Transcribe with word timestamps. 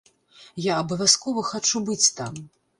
Я 0.67 0.73
абавязкова 0.85 1.45
хачу 1.53 1.85
быць 1.91 2.03
там. 2.21 2.45